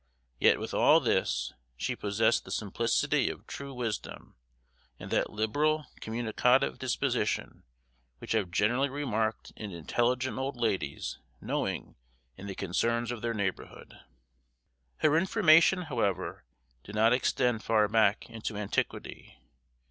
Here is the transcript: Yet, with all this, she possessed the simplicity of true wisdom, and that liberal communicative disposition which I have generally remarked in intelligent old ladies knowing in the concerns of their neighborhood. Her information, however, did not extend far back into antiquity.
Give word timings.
Yet, 0.39 0.59
with 0.59 0.73
all 0.73 0.99
this, 0.99 1.53
she 1.77 1.95
possessed 1.95 2.43
the 2.43 2.49
simplicity 2.49 3.29
of 3.29 3.45
true 3.45 3.71
wisdom, 3.71 4.33
and 4.99 5.11
that 5.11 5.29
liberal 5.29 5.85
communicative 5.99 6.79
disposition 6.79 7.61
which 8.17 8.33
I 8.33 8.39
have 8.39 8.49
generally 8.49 8.89
remarked 8.89 9.53
in 9.55 9.69
intelligent 9.71 10.39
old 10.39 10.57
ladies 10.57 11.19
knowing 11.39 11.97
in 12.35 12.47
the 12.47 12.55
concerns 12.55 13.11
of 13.11 13.21
their 13.21 13.35
neighborhood. 13.35 13.99
Her 14.97 15.15
information, 15.15 15.83
however, 15.83 16.45
did 16.83 16.95
not 16.95 17.13
extend 17.13 17.63
far 17.63 17.87
back 17.87 18.27
into 18.27 18.57
antiquity. 18.57 19.37